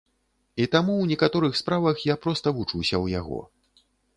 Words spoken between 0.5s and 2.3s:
І таму ў некаторых справах я